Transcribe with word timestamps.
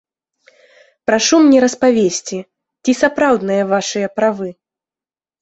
Прашу 1.09 1.37
мне 1.43 1.59
распавесці, 1.65 2.39
ці 2.83 2.91
сапраўдныя 3.01 3.69
вашыя 3.75 4.07
правы? 4.19 4.49